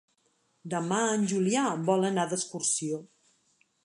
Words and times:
Demà 0.73 1.01
en 1.17 1.27
Julià 1.33 1.65
vol 1.89 2.07
anar 2.09 2.25
d'excursió. 2.31 2.99